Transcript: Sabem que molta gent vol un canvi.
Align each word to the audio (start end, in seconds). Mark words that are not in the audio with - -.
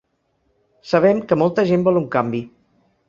Sabem 0.91 1.21
que 1.31 1.37
molta 1.41 1.67
gent 1.73 1.85
vol 1.89 2.01
un 2.03 2.09
canvi. 2.17 2.43